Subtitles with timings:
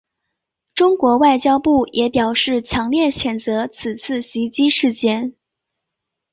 [0.73, 5.35] 中国外交部也表示强烈谴责此次袭击事件。